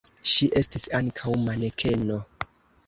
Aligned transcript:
Ŝi 0.31 0.47
estis 0.61 0.87
ankaŭ 1.01 1.37
manekeno. 1.45 2.21